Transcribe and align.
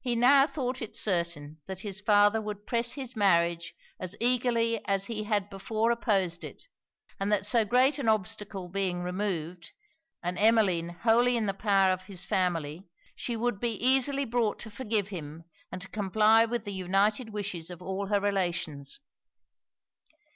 He 0.00 0.16
now 0.16 0.48
thought 0.48 0.82
it 0.82 0.96
certain 0.96 1.60
that 1.68 1.78
his 1.82 2.00
father 2.00 2.42
would 2.42 2.66
press 2.66 2.94
his 2.94 3.14
marriage 3.14 3.72
as 4.00 4.16
eagerly 4.18 4.84
as 4.84 5.04
he 5.06 5.22
had 5.22 5.48
before 5.48 5.92
opposed 5.92 6.42
it; 6.42 6.64
and 7.20 7.30
that 7.30 7.46
so 7.46 7.64
great 7.64 7.96
an 8.00 8.08
obstacle 8.08 8.68
being 8.68 9.04
removed, 9.04 9.70
and 10.24 10.36
Emmeline 10.36 10.88
wholly 10.88 11.36
in 11.36 11.46
the 11.46 11.54
power 11.54 11.92
of 11.92 12.06
his 12.06 12.24
family, 12.24 12.88
she 13.14 13.36
would 13.36 13.60
be 13.60 13.74
easily 13.76 14.24
brought 14.24 14.58
to 14.58 14.72
forgive 14.72 15.10
him 15.10 15.44
and 15.70 15.80
to 15.82 15.88
comply 15.88 16.44
with 16.44 16.64
the 16.64 16.72
united 16.74 17.30
wishes 17.32 17.70
of 17.70 17.80
all 17.80 18.08
her 18.08 18.18
relations. 18.18 18.98